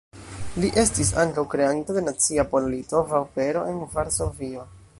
[0.61, 4.65] Li estis ankaŭ kreanto de nacia pola-litova opero en Varsovio.